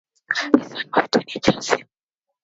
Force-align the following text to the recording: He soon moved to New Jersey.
He 0.35 0.63
soon 0.63 0.89
moved 0.97 1.11
to 1.11 1.19
New 1.19 1.41
Jersey. 1.41 1.83